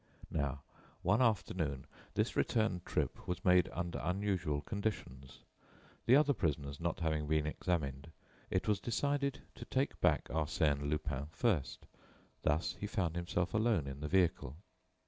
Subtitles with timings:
[0.31, 0.63] Now,
[1.03, 5.41] one afternoon, this return trip was made under unusual conditions.
[6.07, 8.09] The other prisoners not having been examined,
[8.49, 11.85] it was decided to take back Arsène Lupin first,
[12.41, 14.55] thus he found himself alone in the vehicle.